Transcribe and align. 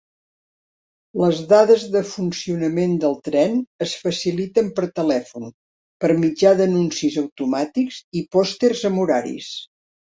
Les 1.23 1.41
dades 1.51 1.83
de 1.95 2.01
funcionament 2.13 2.97
del 3.05 3.13
tren 3.29 3.61
es 3.89 3.95
faciliten 4.07 4.73
per 4.81 4.91
telèfon, 5.03 5.49
per 6.07 6.13
mitjà 6.27 6.59
d'anuncis 6.65 7.23
automàtics 7.27 8.05
i 8.23 8.29
pòsters 8.39 8.85
amb 8.93 9.07
horaris. 9.07 9.57